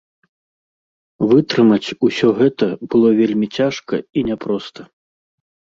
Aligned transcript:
Вытрымаць 1.33 1.93
усё 2.09 2.27
гэта 2.41 2.65
было 2.91 3.09
вельмі 3.21 3.47
цяжка 3.61 3.95
і 4.17 4.29
няпроста. 4.33 4.81